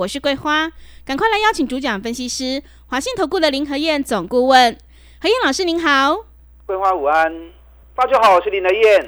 [0.00, 0.72] 我是桂花，
[1.04, 4.78] 赶快来邀请主讲分析师华信投顾的林和燕总顾问，
[5.20, 6.24] 何燕老师您好，
[6.64, 7.52] 桂花午安，
[7.94, 9.06] 大家好，我是林和燕。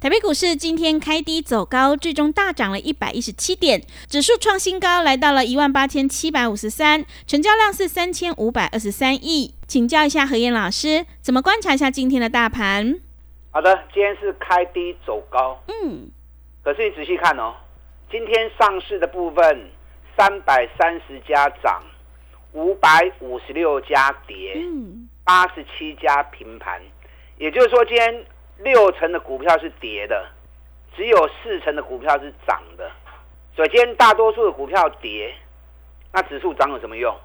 [0.00, 9.56] 台北股市今天开低走高，最终大涨了一百一十七点，指数创新高，来到了一万八千七百五十三，成交量是三千五百二十三亿。
[9.66, 13.00] 请教一下何燕老师，怎么观察一下今天的大盘？
[13.50, 16.08] 好的，今天是开低走高，嗯，
[16.62, 17.56] 可是你仔细看哦，
[18.08, 19.68] 今天上市的部分
[20.18, 21.80] 三百三十家涨，
[22.52, 26.82] 五百五十六家跌，嗯，八十七家平盘，
[27.36, 28.24] 也就是说今天
[28.56, 30.26] 六成的股票是跌的，
[30.96, 32.90] 只有四成的股票是涨的，
[33.54, 35.32] 所以今天大多数的股票跌，
[36.12, 37.16] 那指数涨有什么用？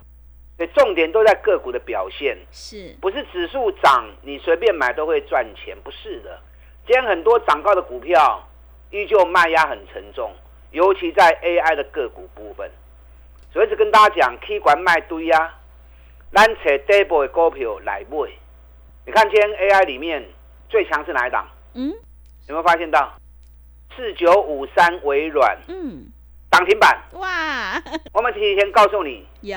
[0.56, 2.38] 所以重点都在个股的表现。
[2.52, 6.40] 是，不是指数涨，你随便买都会赚钱，不是的。
[6.86, 8.48] 今天很多涨高的股票，
[8.92, 10.32] 依旧卖压很沉重，
[10.70, 12.70] 尤其在 AI 的个股部分。
[13.54, 15.54] 所以一直跟大家讲，K 管卖堆啊，
[16.34, 18.18] 咱找 double 的股票来买。
[19.06, 20.26] 你看今天 AI 里面
[20.70, 21.48] 最强是哪一档？
[21.76, 21.90] 嗯
[22.48, 23.14] 有没有发现到？
[23.96, 26.08] 四九五三微软嗯，
[26.52, 27.80] 涨停板，哇，
[28.12, 29.56] 我们提前告诉你，有，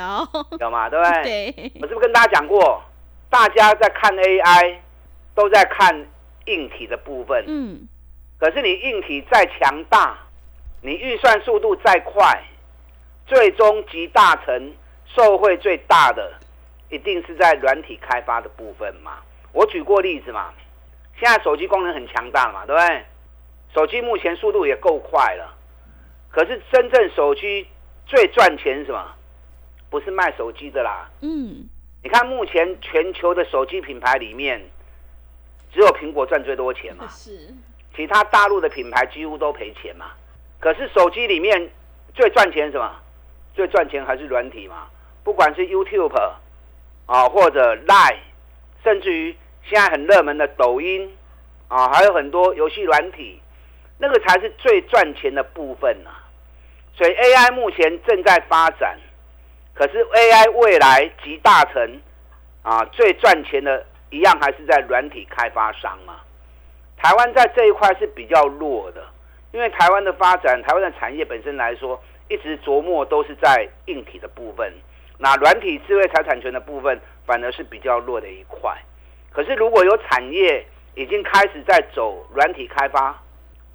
[0.61, 0.91] 有吗？
[0.91, 1.53] 对不对？
[1.53, 2.83] 对，我是不是跟大家讲过，
[3.31, 4.77] 大家在看 AI，
[5.35, 6.07] 都在看
[6.45, 7.43] 硬体的部分。
[7.47, 7.89] 嗯，
[8.39, 10.19] 可是你硬体再强大，
[10.83, 12.45] 你运算速度再快，
[13.27, 14.73] 最终集大成
[15.07, 16.33] 受惠最大的，
[16.91, 19.19] 一定是在软体开发的部分嘛。
[19.53, 20.53] 我举过例子嘛，
[21.19, 23.05] 现在手机功能很强大嘛，对不对？
[23.75, 25.55] 手机目前速度也够快了，
[26.31, 27.67] 可是真正手机
[28.06, 29.12] 最赚钱什么？
[29.91, 31.69] 不是卖手机的啦，嗯，
[32.03, 34.61] 你看目前全球的手机品牌里面，
[35.73, 37.55] 只有苹果赚最多钱嘛， 是，
[37.95, 40.12] 其他大陆的品牌几乎都赔钱嘛。
[40.59, 41.71] 可是手机里面
[42.15, 42.91] 最赚钱什么？
[43.56, 44.87] 最赚钱还是软体嘛，
[45.25, 46.15] 不管是 YouTube
[47.06, 48.19] 啊，或者 Line，
[48.84, 49.34] 甚至于
[49.65, 51.17] 现在很热门的抖音
[51.69, 53.41] 啊，还有很多游戏软体，
[53.97, 56.11] 那个才是最赚钱的部分呐、
[56.94, 58.99] 所以 AI 目前正在发展，
[59.73, 62.00] 可是 AI 未来集大成
[62.62, 66.17] 啊，最赚钱的一样还是在软体开发商嘛。
[66.99, 69.03] 台湾在这一块是比较弱的，
[69.53, 74.72] 因为台湾的发展，台湾的产业本身来说，一直琢磨都是在硬体的部分，
[75.19, 78.76] 那软体智慧财产权的部分反而是比较弱的一块。
[79.31, 83.22] 可是如果有产业已经开始在走软体开发，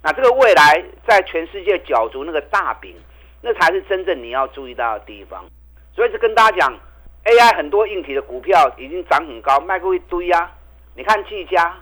[0.04, 2.96] 那这个未来在全世界角逐那个大饼，
[3.42, 5.46] 那才是真正你要注意到的地方。
[5.94, 6.80] 所以是跟大家讲
[7.26, 10.52] ，AI 很多硬体的股票已经涨很高，卖过一堆啊。
[10.96, 11.78] 你看技嘉，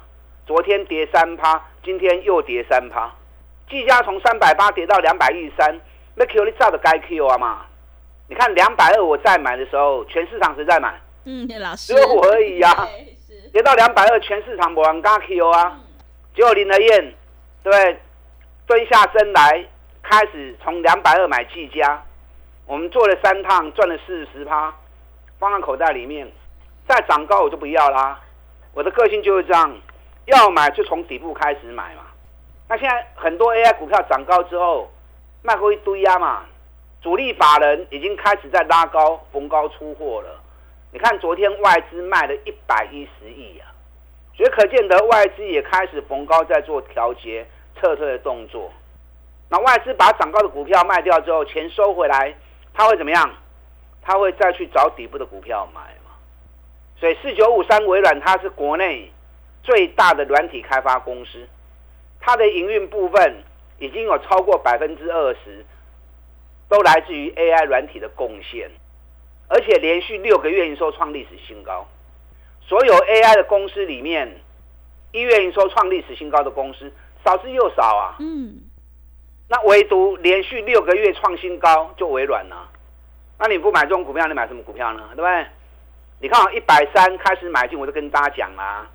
[0.45, 3.11] 昨天跌三趴，今天又跌三趴。
[3.69, 5.79] 技嘉从三百八跌到两百一十三，
[6.19, 7.61] 那 Q 你照的该 Q 啊嘛？
[8.27, 10.99] 你看两百二我再买的时候，全市场谁在买？
[11.23, 12.73] 嗯，老师只，有我而已啊。
[12.91, 15.79] 对，是，跌到两百二，全市场没人敢 Q 啊。
[16.35, 17.13] 结果林德燕，
[17.63, 17.97] 对？
[18.67, 19.65] 蹲下身来，
[20.03, 22.03] 开始从两百二买技嘉，
[22.65, 24.75] 我们做了三趟，赚了四十趴，
[25.39, 26.29] 放在口袋里面。
[26.85, 28.19] 再涨高我就不要啦。
[28.73, 29.73] 我的个性就是这样，
[30.25, 32.01] 要买就从底部开始买嘛。
[32.67, 34.91] 那现在很多 AI 股票涨高之后，
[35.41, 36.45] 卖过一堆呀嘛，
[37.01, 40.39] 主力法人已经开始在拉高、逢高出货了。
[40.91, 43.71] 你看昨天外资卖了一百一十亿啊，
[44.35, 47.47] 所以可见得外资也开始逢高在做调节、
[47.79, 48.71] 撤退的动作。
[49.49, 52.35] 那外资把涨高的股票卖掉之后，钱收回来，
[52.73, 53.33] 他会怎么样？
[54.01, 56.11] 他会再去找底部的股票买嘛。
[56.99, 59.11] 所以四九五三微软它是国内
[59.63, 61.47] 最大的软体开发公司，
[62.19, 63.43] 它的营运部分
[63.79, 65.65] 已经有超过百分之二十
[66.67, 68.69] 都来自于 AI 软体的贡献。
[69.47, 71.87] 而且连续六个月营收创历史新高。
[72.61, 74.39] 所有 AI 的公司里面，
[75.11, 76.91] 一月营收创历史新高的公司
[77.25, 78.15] 少之又少啊。
[78.19, 78.59] 嗯，
[79.47, 82.69] 那唯独连续六个月创新高就微软了。
[83.39, 85.09] 那你不买这种股票，你买什么股票呢？
[85.15, 85.47] 对不对？
[86.21, 88.87] 你看我一百三开始买进，我就跟大家讲啦。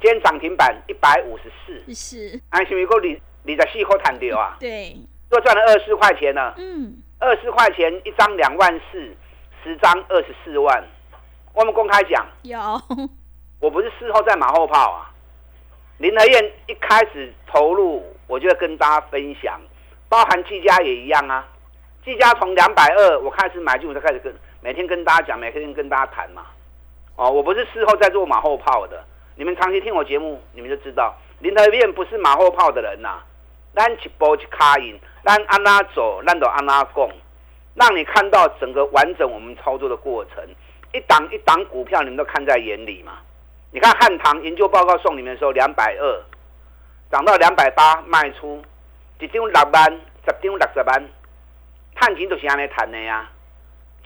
[0.00, 4.56] 今天涨停板一百五十四，是，安是不是够你你在细口弹掉啊？
[4.58, 4.96] 对，
[5.30, 6.54] 又赚了二十四块钱呢。
[6.56, 9.14] 嗯，二十块钱一张两万四，
[9.62, 10.82] 十张二十四万。
[11.52, 12.58] 我们公开讲，有，
[13.60, 15.10] 我不是事后在马后炮啊。
[15.98, 19.60] 林和燕一开始投入，我就会跟大家分享，
[20.08, 21.46] 包含技嘉也一样啊。
[22.04, 26.46] 技嘉从两百二我开始买进，我就开始跟每天跟大家讲，每天跟大家谈嘛。
[27.16, 29.04] 哦，我不是事后在做马后炮的。
[29.36, 33.22] 你们长期听我节目，你们就知道林和燕不是马后炮的人呐。
[33.74, 37.10] 咱一波一卡赢，咱安拉走，咱都安拉供，
[37.74, 40.44] 让你看到整个完整我们操作的过程，
[40.92, 43.18] 一档一档股票你们都看在眼里嘛。
[43.70, 46.22] 你看汉唐研究报告送你们的时候，两百二
[47.10, 48.62] 涨到两百八卖出，
[49.18, 49.92] 一张六万，
[50.24, 51.04] 十张六十万，
[51.96, 53.28] 探钱就是安尼谈的呀。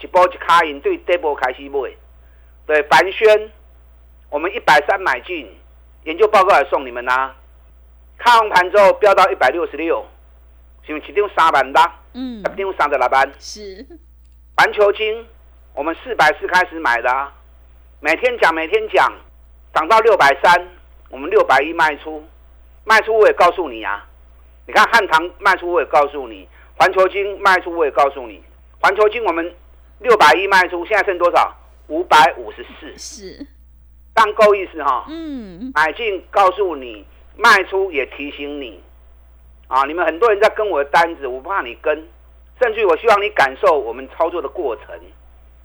[0.01, 1.91] 一波一卡赢，对第一波开始买。
[2.65, 3.51] 对凡轩，
[4.29, 5.47] 我们一百三买进，
[6.05, 7.35] 研究报告也送你们啦。
[8.19, 10.05] 开完盘之后飙到一百六十六，
[10.85, 11.81] 是不是一张三万六？
[12.13, 13.31] 嗯，一张三十六万。
[13.39, 13.87] 是，
[14.57, 15.25] 环球金，
[15.73, 17.33] 我们四百四开始买的，啊，
[18.01, 19.09] 每天讲每天讲，
[19.73, 20.67] 涨到六百三，
[21.09, 22.21] 我们六百一卖出，
[22.83, 24.05] 卖出我也告诉你啊。
[24.67, 28.43] 你看汉唐卖出我也告诉你，环球金卖出我也告诉你，
[28.81, 29.55] 环球金我们
[29.99, 31.55] 六百一卖出，现在剩多少？
[31.87, 32.97] 五百五十四。
[32.97, 33.47] 是，
[34.13, 35.05] 当够意思哈。
[35.07, 37.05] 嗯，买进告诉你。
[37.41, 38.83] 卖出也提醒你，
[39.69, 42.05] 啊，你们很多人在跟我的单子，我不怕你跟，
[42.61, 44.85] 甚至我希望你感受我们操作的过程。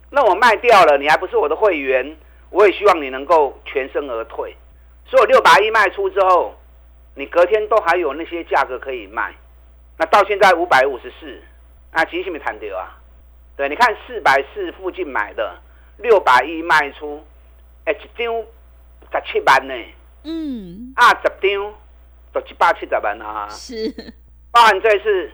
[0.08, 2.16] 那我卖掉了，你还不是我的会员，
[2.50, 4.56] 我也希望你能够全身而退。
[5.04, 6.54] 所以我六百亿卖出之后，
[7.16, 9.34] 你隔天都还有那些价格可以卖。
[9.98, 11.42] 那到现在五百五十四，
[11.92, 12.96] 那，其实没谈掉啊。
[13.56, 15.56] 对，你看四百四附近买的，
[15.98, 17.24] 六百亿卖出，
[17.84, 18.32] 哎，一张
[19.10, 19.74] 十七万呢。
[20.24, 21.74] 嗯，二十张
[22.32, 23.94] 都七八七十万啊，是，
[24.50, 25.30] 包含这次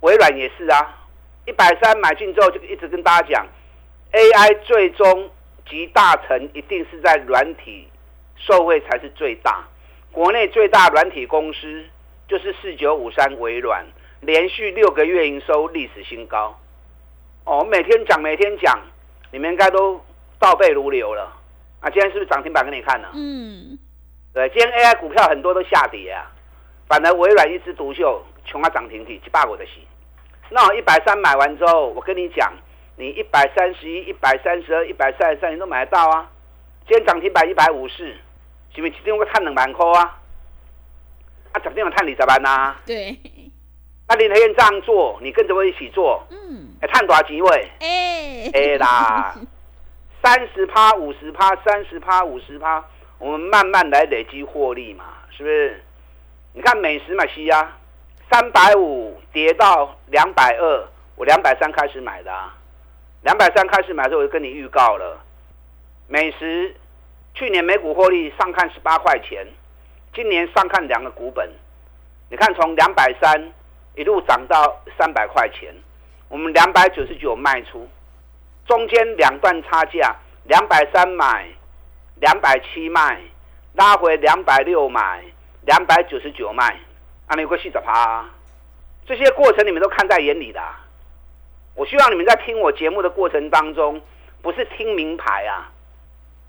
[0.00, 1.06] 微软也是啊，
[1.46, 3.46] 一百三买进之后就一直跟大家讲
[4.12, 5.30] ，AI 最终
[5.68, 7.88] 集大成一定是在软体
[8.36, 9.66] 受惠才是最大，
[10.12, 11.84] 国内最大软体公司
[12.28, 13.86] 就是四九五三微软，
[14.20, 16.54] 连续六个月营收历史新高，
[17.44, 18.78] 哦，每天讲每天讲，
[19.32, 19.98] 你们应该都
[20.38, 21.32] 倒背如流了，
[21.80, 23.08] 啊，今天是不是涨停板给你看呢？
[23.14, 23.78] 嗯。
[24.32, 26.30] 对，今天 AI 股票很多都下跌啊，
[26.86, 29.86] 反而微软一枝独秀，穷啊涨停体，去霸我的息。
[30.50, 32.52] 那我一百三买完之后，我跟你讲，
[32.96, 36.30] 你一百三十一、一百三十二、一百三十三，你都买得到啊。
[36.86, 38.16] 今天涨停板一百五十，
[38.74, 40.18] 是不是今天我探两万块啊？
[41.52, 42.76] 啊，昨天我探二十万呐。
[42.86, 43.18] 对。
[44.06, 46.24] 那林和燕这样做，你跟着我一起做。
[46.30, 46.68] 嗯。
[46.80, 47.68] 哎，探多少机会？
[47.80, 48.50] 哎。
[48.54, 49.34] 哎啦，
[50.22, 52.84] 三十趴、五十趴、三十趴、五十趴。
[53.18, 55.82] 我们慢慢来累积获利嘛，是不是？
[56.52, 57.76] 你看美食嘛，西啊，
[58.30, 62.56] 三百五跌到两百二，我两百三开始买的，啊，
[63.22, 65.20] 两百三开始买的时候我就跟你预告了，
[66.06, 66.74] 美食
[67.34, 69.46] 去年每股获利上看十八块钱，
[70.14, 71.50] 今年上看两个股本，
[72.30, 73.52] 你看从两百三
[73.96, 75.74] 一路涨到三百块钱，
[76.28, 77.88] 我们两百九十九卖出，
[78.66, 81.48] 中间两段差价，两百三买。
[82.20, 83.20] 两百七卖，
[83.74, 85.22] 拉回两百六买，
[85.64, 86.76] 两百九十九卖，
[87.26, 88.24] 啊，你有个四十趴，
[89.06, 90.60] 这些过程你们都看在眼里的。
[91.74, 94.00] 我希望你们在听我节目的过程当中，
[94.42, 95.70] 不是听名牌啊，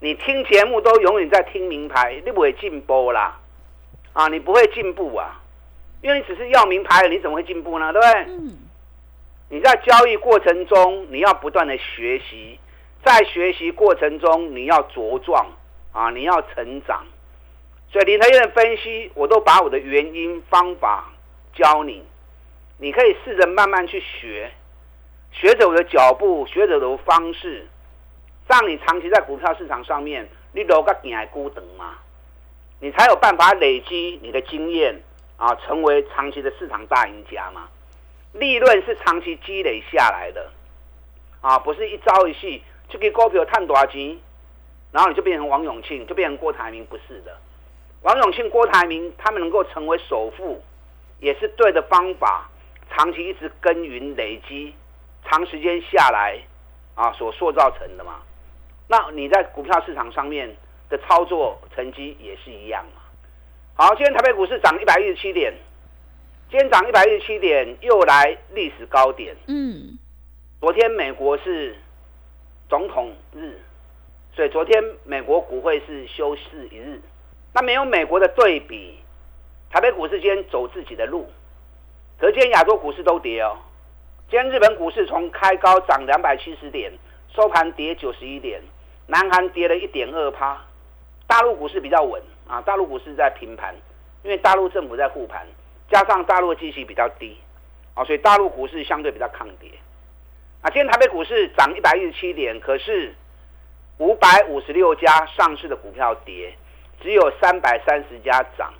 [0.00, 3.38] 你听节目都永远在听名牌，你不会进步啦，
[4.12, 5.40] 啊，你不会进步啊，
[6.02, 7.92] 因为你只是要名牌，你怎么会进步呢？
[7.92, 8.22] 对不对？
[8.34, 8.58] 嗯。
[9.52, 12.58] 你在交易过程中，你要不断的学习，
[13.04, 15.44] 在学习过程中你要茁壮。
[15.92, 17.04] 啊，你要成长，
[17.90, 21.10] 所以林台燕的分析，我都把我的原因方法
[21.52, 22.04] 教你，
[22.78, 24.52] 你可以试着慢慢去学，
[25.32, 27.66] 学着我的脚步，学着我的方式，
[28.46, 31.98] 让你长期在股票市场上面，你留个定还孤等嘛，
[32.78, 35.02] 你才有办法累积你的经验
[35.36, 37.68] 啊，成为长期的市场大赢家嘛。
[38.32, 40.52] 利润是长期积累下来的，
[41.40, 44.16] 啊，不是一朝一夕就给股票赚大钱。
[44.92, 47.36] 然后你就变成王永庆，就变成郭台铭，不是的。
[48.02, 50.60] 王永庆、郭台铭他们能够成为首富，
[51.20, 52.50] 也是对的方法，
[52.90, 54.74] 长期一直耕耘累积，
[55.24, 56.38] 长时间下来
[56.94, 58.22] 啊所塑造成的嘛。
[58.88, 60.52] 那你在股票市场上面
[60.88, 63.02] 的操作成绩也是一样嘛。
[63.74, 65.54] 好，今天台北股市涨一百一十七点，
[66.50, 69.36] 今天涨一百一十七点，又来历史高点。
[69.46, 69.96] 嗯，
[70.60, 71.76] 昨天美国是
[72.68, 73.56] 总统日。
[74.40, 76.98] 对昨天美国股会是休市一日，
[77.52, 78.98] 那没有美国的对比，
[79.68, 81.30] 台北股市今天走自己的路，
[82.18, 83.58] 可见亚洲股市都跌哦。
[84.30, 86.90] 今天日本股市从开高涨两百七十点，
[87.36, 88.62] 收盘跌九十一点，
[89.08, 90.58] 南韩跌了一点二趴，
[91.26, 93.74] 大陆股市比较稳啊，大陆股市在平盘，
[94.22, 95.46] 因为大陆政府在护盘，
[95.90, 97.36] 加上大陆的基期比较低，
[97.92, 99.70] 啊，所以大陆股市相对比较抗跌。
[100.62, 103.14] 啊，今天台北股市涨一百一十七点，可是
[104.00, 106.56] 五百五十六家上市的股票跌，
[107.02, 108.72] 只有三百三十家涨。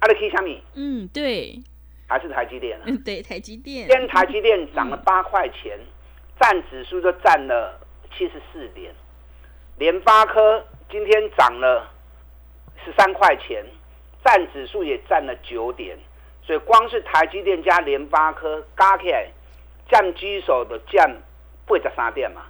[0.00, 1.58] 阿里 K 小米，嗯，对，
[2.06, 2.84] 还是台积电啊？
[2.84, 3.88] 嗯， 对，台积电。
[3.88, 5.78] 今天台积电涨了八块钱，
[6.38, 7.80] 占指数就占了
[8.16, 8.94] 七十四点。
[9.78, 11.90] 联发科今天涨了
[12.84, 13.64] 十三块钱，
[14.22, 15.98] 占指数也占了九点。
[16.42, 19.30] 所以光是台积电加联发科加起来。
[19.90, 21.04] 降基手的降
[21.66, 22.42] 八十三点嘛，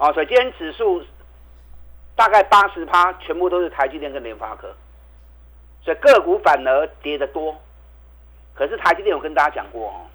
[0.00, 1.04] 哦，所以今天指数
[2.16, 4.74] 大概八十趴，全部都是台积电跟联发科，
[5.82, 7.54] 所以个股反而跌得多。
[8.54, 10.08] 可是台积电有跟大家讲过哦，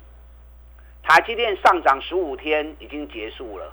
[1.03, 3.71] 台积电上涨十五天已经结束了，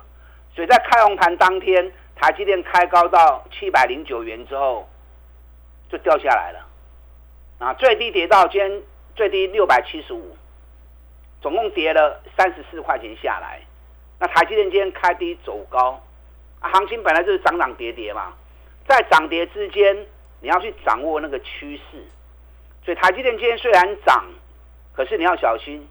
[0.53, 4.87] 所以在开红盘当天，台积电开高到七百零九元之后
[5.89, 6.67] 就掉下来了，
[7.57, 8.81] 啊，最低跌到今天
[9.15, 10.37] 最低六百七十五。
[11.41, 13.59] 总共跌了三十四块钱下来，
[14.23, 16.01] 那台积电今天开低走高，
[16.61, 18.31] 啊，行情本来就是涨涨跌跌嘛，
[18.87, 19.93] 在涨跌之间
[20.39, 22.01] 你要去掌握那个趋势，
[22.85, 24.23] 所以台积电今天虽然涨，
[24.95, 25.85] 可是你要小心，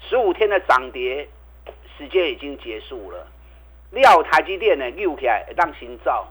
[0.00, 1.28] 十五天的涨跌
[1.98, 3.26] 时间已经结束了，
[3.90, 6.26] 料台积电呢溜起来让心照，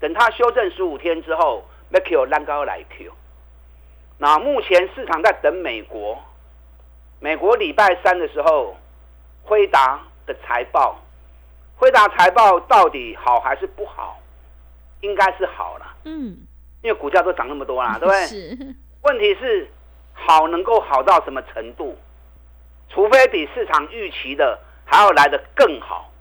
[0.00, 3.12] 等它修正十五天之后，那 Q 拉高来 Q，
[4.16, 6.18] 那目前市场在等美国。
[7.20, 8.74] 美国礼拜三的时候，
[9.44, 11.00] 辉达的财报，
[11.76, 14.18] 辉达财报到底好还是不好？
[15.00, 16.38] 应该是好了，嗯，
[16.82, 18.26] 因为股价都涨那么多啦，对不对？
[18.26, 18.74] 是。
[19.02, 19.68] 问题是
[20.12, 21.98] 好能够好到什么程度？
[22.88, 26.12] 除非比市场预期的还要来得更好，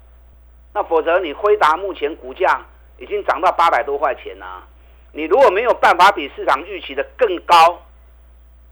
[0.74, 2.66] 那否则你辉达目前股价
[2.98, 4.64] 已经涨到八百多块钱啦。
[5.12, 7.82] 你如果没有办法比市场预期的更高，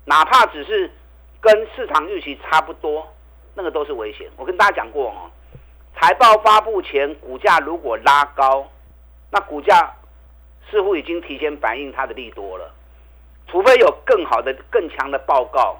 [0.05, 0.91] 哪怕只是。
[1.41, 3.15] 跟市场预期差不多，
[3.59, 4.25] 那个都是危险。
[4.37, 5.29] 我跟大家讲过哦，
[5.93, 8.65] 财报发布前股价如果拉高，
[9.29, 9.93] 那股价
[10.71, 12.73] 似乎已经提前反映它的利多了。
[13.47, 15.75] 除非有更好的、更强的报告，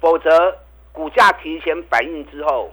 [0.00, 0.56] 否则
[0.90, 2.70] 股价提前反应之后，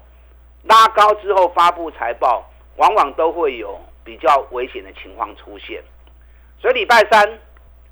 [0.64, 5.84] 拉高之后发布财报，往往都会有比较危险的情况出现。
[6.62, 7.40] 所以礼拜三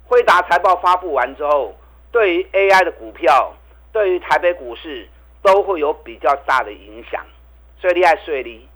[0.05, 1.75] 辉达财报发布完之后，
[2.09, 3.53] 对于 AI 的股票。
[3.93, 5.07] 对于台北股市
[5.43, 7.23] 都会有比较大的影响，
[7.79, 8.67] 所以厉害，所以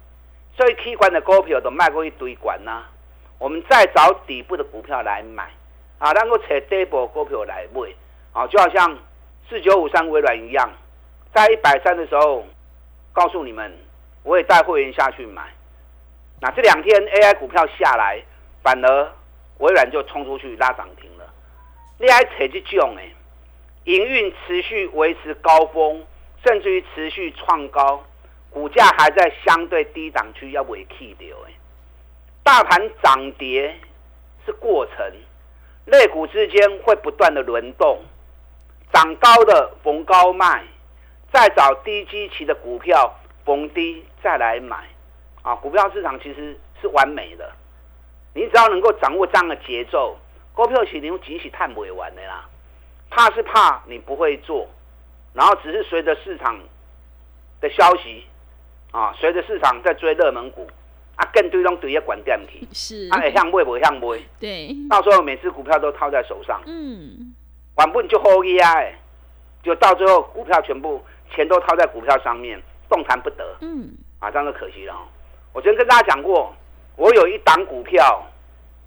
[0.56, 2.84] 所以 K 管的股票都卖过一堆管呐。
[3.40, 5.50] 我们再找底部的股票来买
[5.98, 7.82] 啊，然后扯底部股票来买
[8.34, 8.98] 啊，就好像
[9.50, 10.70] 四九五三微软一样，
[11.34, 12.46] 在一百三的时候
[13.14, 13.72] 告诉你们，
[14.24, 15.44] 我也带会员下去买。
[16.42, 18.22] 那这两天 AI 股票下来，
[18.62, 19.12] 反而
[19.60, 21.26] 微软就冲出去拉涨停了。
[21.98, 23.14] 你还扯这种诶？
[23.86, 26.06] 营运持续维持高峰，
[26.46, 28.04] 甚至于持续创高，
[28.50, 31.52] 股价还在相对低档区要尾气掉哎。
[32.44, 33.76] 大盘涨跌
[34.46, 35.14] 是过程，
[35.86, 38.00] 类股之间会不断的轮动，
[38.94, 40.64] 涨高的逢高卖，
[41.34, 43.14] 再找低基期的股票
[43.44, 44.78] 逢低再来买，
[45.42, 47.52] 啊，股票市场其实是完美的，
[48.34, 50.18] 你只要能够掌握这样的节奏，
[50.54, 52.48] 股票市场即使探不完的啦。
[53.10, 54.68] 怕是怕你不会做，
[55.38, 56.60] 然后只是随着市场
[57.62, 58.26] 的消息
[58.92, 60.68] 啊，随着市场在追热门股
[61.16, 63.08] 啊，更多种对业管电题是。
[63.12, 67.36] 啊，向买不向买，对，到时候每只股票都套在手上，嗯，
[67.76, 69.00] 完不就好呀，哎，
[69.62, 74.96] 就到最后股票全部钱都套在股票上面，动弹不得，嗯，啊，这样就可惜了。
[75.54, 76.52] 我昨天跟大家讲过，
[76.96, 78.26] 我有一档股票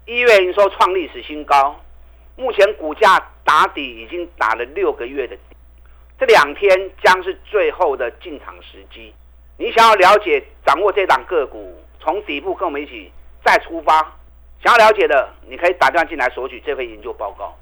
[0.05, 1.79] 一月营收创历史新高。
[2.37, 5.50] 目前股价打底已经打了六个月的底，
[6.21, 6.69] 这两天
[7.03, 9.11] 将是最后的进场时机。
[9.57, 13.11] 你想要了解、掌握这档个股，从底部跟我们一起
[13.43, 14.01] 再出发。
[14.63, 17.57] 想要了解的，你可以打电话进来索取这份研究报告。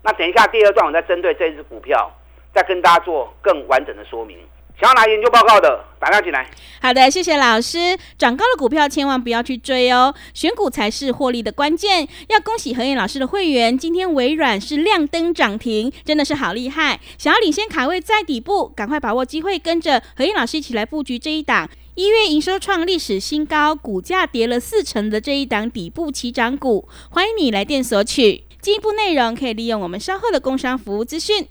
[0.00, 2.08] 那等一下第二段，我再针对这只股票，
[2.54, 4.38] 再跟大家做更完整的说明。
[4.80, 6.50] 想要拿研究报告的，打电话进来。
[6.80, 7.96] 好的，谢谢老师。
[8.18, 12.06] 涨高的股票千万不要去追哦，选股才是获利的关键。
[12.28, 17.00] 要恭喜何燕老师的会员，今天微软是亮灯涨停，真的是好厉害。
[17.16, 26.88] 想要领先卡位在底部，赶快把握机会，跟着何燕老师一起来布局这一档一月营收创历史新高，股价跌了四成的这一档底部起涨股。
[27.10, 31.46] 欢迎你来电索取进一步内容，可以利用我们稍后的工商服务资讯。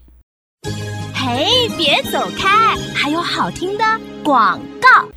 [1.25, 2.75] 嘿，别走开！
[2.93, 3.83] 还有好听的
[4.25, 5.07] 广告。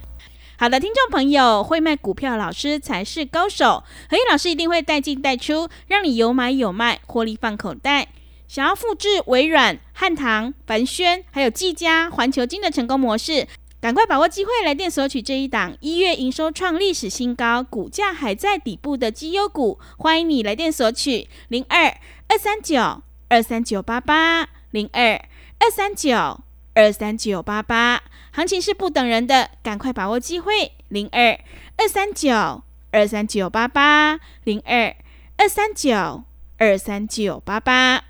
[0.57, 3.83] 好的，听众朋友，会卖股票老师才是高手。
[4.09, 8.07] 何燕老师一定会带进带出，让你有买有卖，获利放口袋。
[8.47, 13.49] 想要复制微软、汉唐、凡轩还有技嘉、环球金的成功模式，
[13.81, 19.81] 赶快把握机会，来电索取这一档一月营收创历史新高、股价还在底部的绩优股。
[19.99, 21.99] 欢迎你来电索取零二
[22.29, 25.21] 二三九二三九八八零二
[25.59, 26.41] 二三九
[26.75, 28.03] 二三九八八。
[28.33, 31.39] 行情是不等人的，赶快把握机会零二
[31.77, 34.95] 二三九二三九八八零二
[35.39, 36.25] 二三九
[36.59, 38.05] 二三九八八。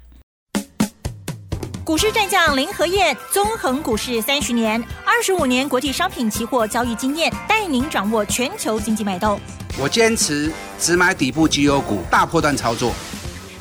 [1.85, 9.41] 股市战将林和燕，纵横股市三十年，二十五年国际商品期货交易经验，带您掌握全球经济脉动。
[9.79, 12.93] 我坚持只买底部绩优股，大波段操作。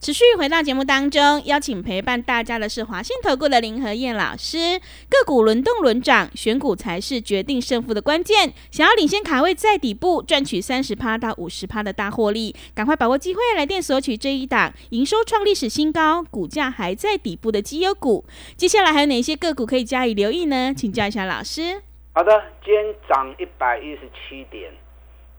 [0.00, 4.78] 持续回到节目当中，邀请陪伴大家的是华信投顾的林和燕老师。
[5.08, 8.52] 个股轮动轮涨，选股才是决定胜负的关键。
[8.70, 18.24] 想要领先卡位在底部，赚取三十趴到五十趴的大获利，赶快把握机会，来电索取这一档营收创历史新高、股价还在底部的绩优股。
[18.56, 20.72] 接下来还有哪些个股可以加以留意呢？
[20.72, 21.82] 请教一下老师。
[22.14, 24.70] 好的，今天涨一百一十七点，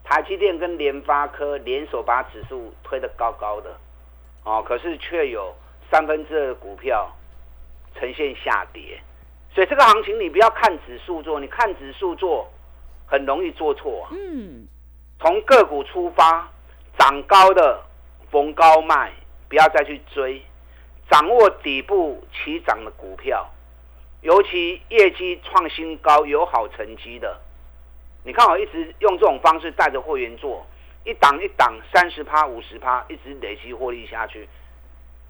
[0.04, 3.70] 台积电跟联发科联手把指数推得高高的。
[4.50, 5.56] 哦，可是却有
[5.91, 7.08] 三分之二的股票
[7.94, 9.00] 呈现下跌，
[9.53, 12.51] 所以这个行情你不要看指数做，你看指数做
[13.06, 14.08] 很容易做错。
[14.10, 14.68] 嗯，
[15.20, 16.50] 从个股出发，
[16.98, 17.79] 涨高的
[18.32, 19.12] 逢高卖，
[19.48, 20.41] 不要再去追，
[21.12, 23.48] 掌握底部起涨的股票，
[24.22, 27.39] 尤其业绩创新高、有好成绩的，
[28.24, 30.65] 你看我一直用这种方式带着会员做。
[31.06, 34.47] 一档一档，三十趴、五十趴，一直累积获利下去。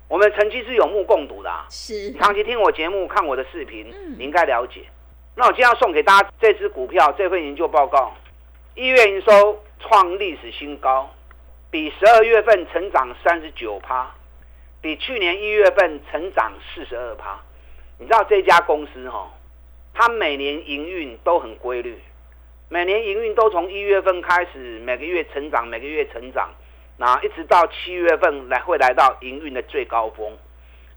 [0.07, 1.51] 我们成绩是有目共睹的。
[1.69, 4.81] 是，长期听我节目、看我的视频，你应该了解。
[5.35, 8.13] 那我今天要送给大家这支股票，这份研究报告，
[8.73, 11.09] 一月营收创历史新高，
[11.69, 14.11] 比十二月份成长三十九趴，
[14.81, 17.39] 比去年一月份成长四十二趴。
[17.99, 19.31] 你知道这家公司哈，
[19.93, 21.97] 它每年营运都很规律。
[22.71, 26.51] 每年营运都从一月份开始，每个月成长，每个月成长，
[26.97, 30.37] 那一直到七月份来会来到营运的最高峰，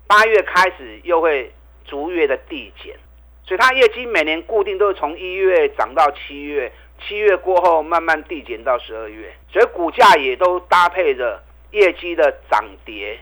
[0.06, 1.50] 八月开始又会
[1.86, 2.94] 逐月的递减，
[3.42, 13.18] 所以它业绩每年固定都是从一月涨到七月，七月过后慢慢递减到十二月，所以股价也都搭配着业绩的涨跌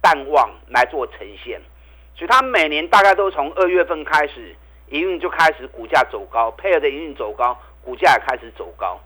[0.00, 1.60] 淡旺来做呈现，
[2.16, 4.56] 所以它每年大概都从二月份开始
[4.88, 7.56] 营运就开始股价走高，配合的营运走高。
[7.86, 9.00] 股价也开始走高，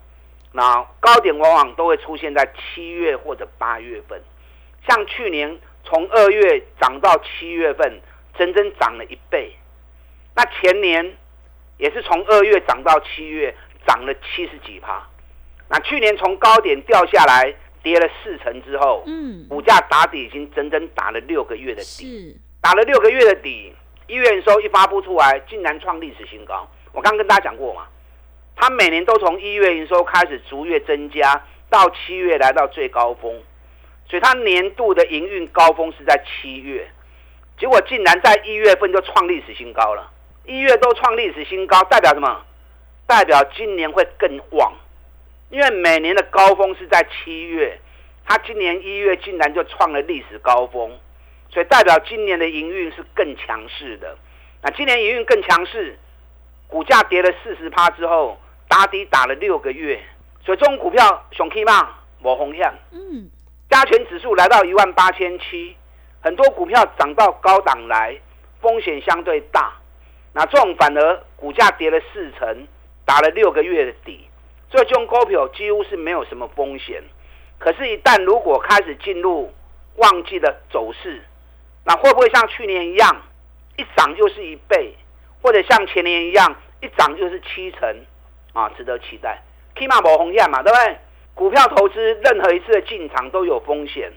[0.53, 4.19] 那高点往往都会出现在七月或者八月份。
[4.89, 8.01] 像去年从二月涨到七月份，
[8.35, 9.55] 整整涨了一倍。
[10.33, 11.15] 那前年
[11.77, 15.07] 也是从二月涨到七月，涨了七十几趴。
[15.69, 23.71] 那去年从高点掉下来，跌了四成之后，嗯，股价打底已经整整打了六个月的底，打了六个月的底，
[24.07, 26.67] 一月收一发布出来，竟然创历史新高。
[26.91, 27.85] 我刚跟大家讲过嘛。
[28.61, 33.41] 它每年都从一月营收开始逐月增加，到七月来到最高峰，
[34.07, 36.87] 所以它年度的营运高峰是在七月，
[37.57, 40.11] 结果竟然在一月份就创历史新高了。
[40.45, 42.45] 一月都创历史新高，代表什么？
[43.07, 44.71] 代表今年会更旺，
[45.49, 47.79] 因为每年的高峰是在七月，
[48.27, 50.99] 它今年一月竟然就创了历史高峰，
[51.49, 54.15] 所以代表今年的营运是更强势的。
[54.61, 55.97] 那今年营运更强势。
[56.67, 58.39] 股价跌了四十趴之后，
[58.71, 59.99] 打底打了六个月，
[60.45, 61.89] 所以这种股票熊 K 嘛，
[62.21, 62.73] 我红向。
[62.93, 63.29] 嗯，
[63.69, 65.75] 加权指数来到一万八千七，
[66.21, 68.17] 很多股票涨到高档来，
[68.61, 69.73] 风险相对大。
[70.31, 72.65] 那这种反而股价跌了四成，
[73.03, 74.25] 打了六个月的底，
[74.69, 77.03] 所以这种股票几乎是没有什么风险。
[77.59, 79.53] 可是，一旦如果开始进入
[79.97, 81.21] 旺季的走势，
[81.83, 83.21] 那会不会像去年一样，
[83.75, 84.95] 一涨就是一倍？
[85.41, 88.05] 或者像前年一样，一涨就是七成，
[88.53, 89.41] 啊，值得期待。
[89.77, 90.97] 起码冇红线嘛，对不对？
[91.33, 94.11] 股票投资任何一次的进场都有风险，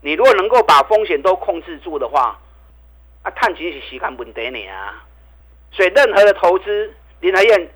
[0.00, 2.38] 你如果能够把风险都控制住的话，
[3.22, 5.04] 啊，探底是时间问题你啊。
[5.72, 7.68] 所以任何的投资，林和燕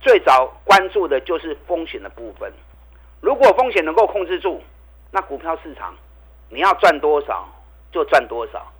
[0.00, 2.52] 最早关注的就是风险的部分。
[3.20, 4.62] 如果风险能够控制住，
[5.10, 5.94] 那股票市场
[6.48, 7.48] 你要赚多少
[7.92, 8.72] 就赚多少，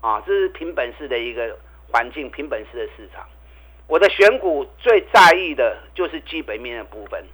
[0.00, 1.56] 啊，这是凭本事的一个。
[1.92, 3.26] 环境凭本事的市场，
[3.90, 7.24] 我的选股最在意的就是基本面的部分，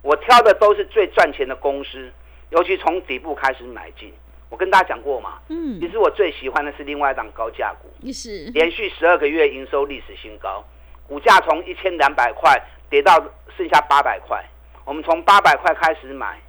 [0.00, 2.10] 我挑的都是最赚钱的公司，
[2.48, 4.10] 尤其从底部开始买进。
[4.48, 10.64] 我跟大家讲过嘛，嗯，其实我最喜欢的是另外一档高价股，也是连续十二个月营收历史新高，
[11.06, 13.22] 股价从一千两百块跌到
[13.54, 14.42] 剩下八百块。
[14.86, 16.40] 我们从八百块开始买，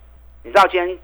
[0.44, 0.98] 你知道今天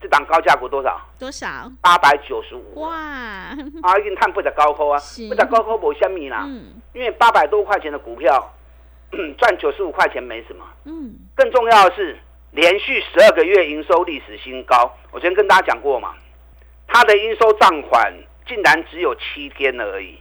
[0.00, 1.00] 这档高价股多少？
[1.18, 1.70] 多少？
[1.80, 2.80] 八百九十五。
[2.80, 2.90] 哇！
[3.82, 6.44] 啊，已经看不得高科啊，不得高科没虾米啦。
[6.46, 6.80] 嗯。
[6.92, 8.54] 因为八百多块钱的股票
[9.38, 10.64] 赚九十五块钱没什么。
[10.84, 11.14] 嗯。
[11.34, 12.16] 更重要的是，
[12.52, 14.92] 连续十二个月营收历史新高。
[15.10, 16.14] 我昨天跟大家讲过嘛，
[16.86, 18.12] 它的应收账款
[18.46, 20.18] 竟然只有七天而已，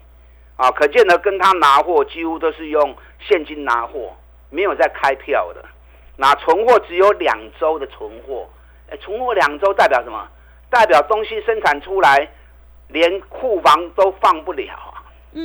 [0.55, 4.15] 啊，可见呢，跟他拿货几乎都是用现金拿货，
[4.49, 5.63] 没有在开票的。
[6.17, 8.57] 那存货只有两周的存货，哎，
[9.02, 10.28] 存货两周代表什么？
[10.69, 12.30] 代表东西生产出来，
[12.88, 15.04] 连库房都放不了啊！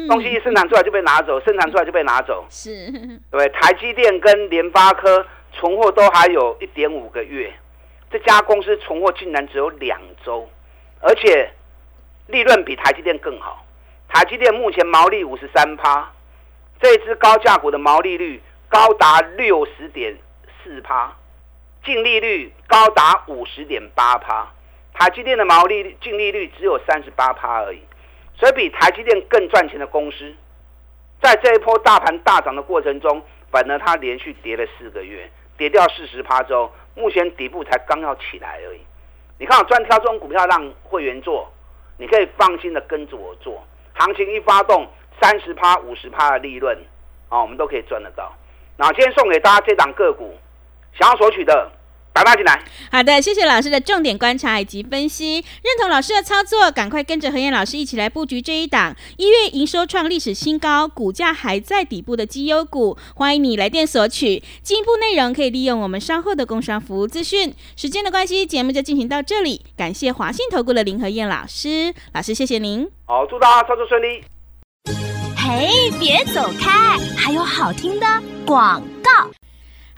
[0.09, 2.44] 东西一生产出来就被拿走，生产出来就被拿走。
[2.48, 2.70] 是，
[3.31, 7.52] 对，台积电跟联发科存货都还有一点五个月，
[8.11, 10.48] 这家公司存货竟然只有两周，
[11.00, 11.50] 而且
[12.26, 13.64] 利润比台积电更好。
[14.09, 16.11] 台积电目前毛利五十三趴，
[16.81, 20.16] 这支高价股的毛利率高达六十点。
[20.64, 21.12] 四趴，
[21.84, 24.48] 净利率高达五十点八趴，
[24.94, 27.80] 台积电的毛利率净利率只有三十八趴而已，
[28.36, 30.32] 所以比台积电更赚钱的公司，
[31.20, 38.80] 在这一波大盘大涨的过程中，反而它连续跌了四个月，跌掉四十趴之后，目前底部才刚要起来而已。
[39.38, 41.52] 你看我专挑这种股票让会员做，
[41.96, 43.60] 你可以放心的跟着我做，
[43.94, 44.86] 行情一发动，
[45.20, 46.78] 三十趴、五十趴的利润，
[47.28, 48.32] 啊，我们都可以赚得到。
[48.76, 50.38] 那今天送给大家这档个股。
[50.98, 51.72] 想要索取的，
[52.12, 52.62] 打大进来。
[52.90, 62.96] 好的，谢谢老师的重点观察以及分析，认同老师的操作，赶快跟着何燕老师一起来布局这一档一月营收创历史新高，股价还在底部的绩优股。
[63.14, 67.55] 欢迎你来电索取，进一步内容可以利用我们稍后的工商服务资讯。
[67.76, 72.87] 时间的关系，节目就进行到这里，感谢华信投顾的林何燕老师，老师谢谢您。
[73.07, 74.22] 好，祝大家操作顺利。
[75.35, 78.07] 嘿，别走开，还有好听的
[78.46, 79.41] 广告。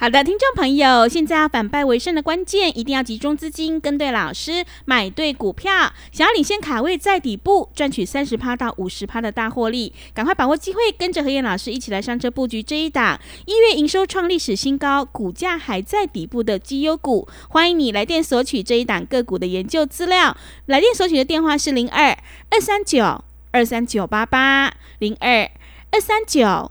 [0.05, 5.91] 好的，听众朋友，现在要反败为胜的关键，一定要集中资金，跟对老师，买对股票。
[6.13, 17.27] 想要领先卡位在底部，赚取三十趴到五十趴的大获利，赶快把握机会，跟着何燕老师一起来上车布局这一档一月营收创历史新高，股价还在底部的绩优股。
[17.49, 20.37] 欢迎你来电索取这一档个股的研究资料，
[20.67, 22.15] 来电索取的电话是零二
[22.51, 25.51] 二三九二三九八八零二
[25.93, 26.71] 二三九。